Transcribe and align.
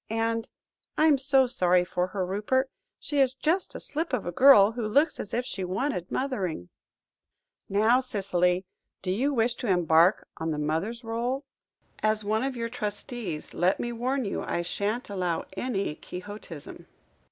And 0.09 0.49
I'm 0.97 1.19
so 1.19 1.45
sorry 1.45 1.85
for 1.85 2.07
her, 2.07 2.25
Rupert; 2.25 2.71
she 2.97 3.19
is 3.19 3.35
just 3.35 3.75
a 3.75 3.79
slip 3.79 4.13
of 4.13 4.25
a 4.25 4.31
girl, 4.31 4.71
who 4.71 4.81
looks 4.87 5.19
as 5.19 5.31
if 5.31 5.45
she 5.45 5.63
wanted 5.63 6.09
mothering." 6.11 6.69
"Now, 7.69 7.99
Cicely, 7.99 8.65
do 9.03 9.11
you 9.11 9.31
wish 9.31 9.53
to 9.57 9.67
embark 9.67 10.27
on 10.37 10.49
the 10.49 10.57
mother's 10.57 11.03
rôle? 11.03 11.43
As 12.01 12.23
one 12.23 12.43
of 12.43 12.55
your 12.55 12.67
trustees, 12.67 13.53
let 13.53 13.79
me 13.79 13.91
warn 13.91 14.25
you 14.25 14.41
I 14.41 14.63
shan't 14.63 15.07
allow 15.07 15.45
any 15.55 15.93
quixotism." 15.93 16.87